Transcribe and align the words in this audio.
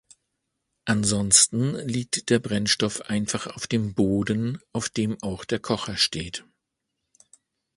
Ansonsten 0.85 1.75
liegt 1.75 2.31
der 2.31 2.39
Brennstoff 2.39 3.01
einfach 3.01 3.45
auf 3.45 3.67
dem 3.67 3.93
Boden, 3.93 4.59
auf 4.73 4.89
dem 4.89 5.15
auch 5.21 5.45
der 5.45 5.59
Kocher 5.59 5.95
steht. 5.95 6.43